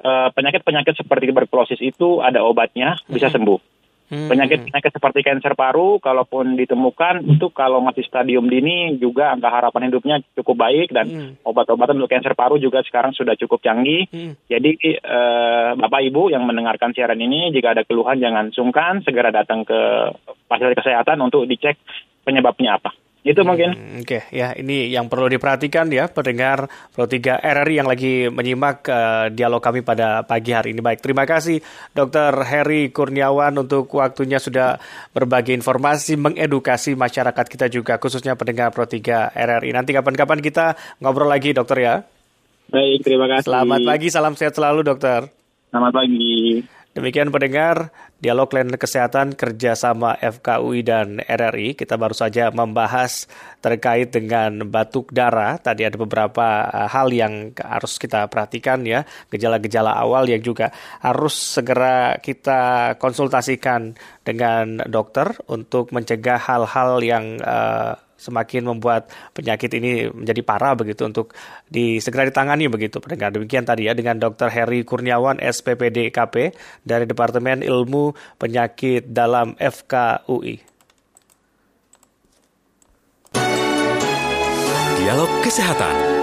Eh, 0.00 0.28
penyakit-penyakit 0.32 0.96
seperti 0.96 1.28
tuberkulosis 1.28 1.76
itu 1.84 2.24
ada 2.24 2.40
obatnya, 2.40 2.96
bisa 3.04 3.28
hmm. 3.28 3.36
sembuh. 3.36 3.60
Penyakit-penyakit 4.10 4.90
seperti 4.90 5.22
kanker 5.22 5.54
paru, 5.54 6.02
kalaupun 6.02 6.58
ditemukan, 6.58 7.22
itu 7.30 7.46
kalau 7.54 7.78
masih 7.78 8.02
stadium 8.02 8.50
dini 8.50 8.98
juga 8.98 9.30
angka 9.30 9.46
harapan 9.46 9.86
hidupnya 9.86 10.18
cukup 10.34 10.66
baik 10.66 10.90
dan 10.90 11.06
hmm. 11.06 11.46
obat-obatan 11.46 11.94
untuk 11.94 12.10
kanker 12.10 12.34
paru 12.34 12.58
juga 12.58 12.82
sekarang 12.82 13.14
sudah 13.14 13.38
cukup 13.38 13.62
canggih. 13.62 14.10
Hmm. 14.10 14.34
Jadi 14.50 14.98
uh, 14.98 15.78
Bapak 15.78 16.02
Ibu 16.10 16.34
yang 16.34 16.42
mendengarkan 16.42 16.90
siaran 16.90 17.22
ini, 17.22 17.54
jika 17.54 17.70
ada 17.78 17.86
keluhan 17.86 18.18
jangan 18.18 18.50
sungkan, 18.50 19.06
segera 19.06 19.30
datang 19.30 19.62
ke 19.62 19.78
fasilitas 20.50 20.80
kesehatan 20.80 21.20
untuk 21.22 21.46
dicek 21.46 21.78
penyebabnya 22.26 22.82
apa. 22.82 22.90
Itu 23.20 23.44
mungkin. 23.44 23.76
Hmm, 23.76 24.00
Oke, 24.00 24.24
okay. 24.24 24.32
ya 24.32 24.56
ini 24.56 24.88
yang 24.88 25.12
perlu 25.12 25.28
diperhatikan 25.28 25.92
ya 25.92 26.08
pendengar 26.08 26.72
Pro 26.96 27.04
3 27.04 27.44
RRI 27.44 27.74
yang 27.76 27.88
lagi 27.88 28.32
menyimak 28.32 28.88
uh, 28.88 29.28
dialog 29.28 29.60
kami 29.60 29.84
pada 29.84 30.24
pagi 30.24 30.56
hari 30.56 30.72
ini. 30.72 30.80
Baik, 30.80 31.04
terima 31.04 31.28
kasih 31.28 31.60
Dr. 31.92 32.32
Heri 32.48 32.88
Kurniawan 32.88 33.52
untuk 33.60 33.92
waktunya 33.92 34.40
sudah 34.40 34.80
berbagi 35.12 35.52
informasi, 35.52 36.16
mengedukasi 36.16 36.96
masyarakat 36.96 37.44
kita 37.44 37.68
juga 37.68 38.00
khususnya 38.00 38.40
pendengar 38.40 38.72
Pro 38.72 38.88
3 38.88 39.36
RRI. 39.36 39.70
Nanti 39.76 39.92
kapan-kapan 39.92 40.40
kita 40.40 40.80
ngobrol 41.04 41.28
lagi 41.28 41.52
dokter 41.52 41.76
ya. 41.76 41.94
Baik, 42.72 43.04
terima 43.04 43.28
kasih. 43.28 43.52
Selamat 43.52 43.80
pagi, 43.84 44.08
salam 44.08 44.32
sehat 44.32 44.56
selalu 44.56 44.80
dokter. 44.80 45.28
Selamat 45.68 45.92
pagi. 45.92 46.64
Demikian 46.90 47.30
pendengar, 47.30 47.94
dialog 48.20 48.52
lain 48.52 48.76
kesehatan 48.76 49.32
kerjasama 49.34 50.20
FKUI 50.20 50.84
dan 50.84 51.18
RRI. 51.24 51.74
Kita 51.74 51.96
baru 51.96 52.12
saja 52.12 52.52
membahas 52.52 53.24
terkait 53.64 54.12
dengan 54.12 54.68
batuk 54.68 55.10
darah. 55.10 55.56
Tadi 55.56 55.88
ada 55.88 55.96
beberapa 55.96 56.68
eh, 56.68 56.88
hal 56.88 57.08
yang 57.10 57.56
harus 57.56 57.96
kita 57.96 58.28
perhatikan 58.28 58.84
ya, 58.84 59.08
gejala-gejala 59.32 59.96
awal 59.96 60.28
yang 60.28 60.44
juga 60.44 60.70
harus 61.00 61.34
segera 61.34 62.20
kita 62.20 62.94
konsultasikan 63.00 63.96
dengan 64.20 64.84
dokter 64.84 65.32
untuk 65.48 65.90
mencegah 65.90 66.38
hal-hal 66.38 67.00
yang 67.02 67.40
uh, 67.40 67.96
semakin 68.20 68.68
membuat 68.68 69.08
penyakit 69.32 69.72
ini 69.80 70.12
menjadi 70.12 70.44
parah 70.44 70.76
begitu 70.76 71.08
untuk 71.08 71.32
disegera 71.72 72.28
ditangani 72.28 72.68
begitu 72.68 73.00
pendengar 73.00 73.32
demikian 73.32 73.64
tadi 73.64 73.88
ya 73.88 73.96
dengan 73.96 74.20
Dr. 74.20 74.52
Heri 74.52 74.84
Kurniawan 74.84 75.40
SPPD 75.40 76.12
KP 76.12 76.52
dari 76.84 77.08
Departemen 77.08 77.64
Ilmu 77.64 78.12
Penyakit 78.36 79.08
dalam 79.08 79.56
FKUI. 79.56 80.60
Dialog 85.00 85.30
Kesehatan 85.40 86.19